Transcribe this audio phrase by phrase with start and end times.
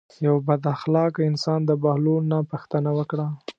[0.25, 3.27] یو بد اخلاقه انسان د بهلول نه پوښتنه وکړه.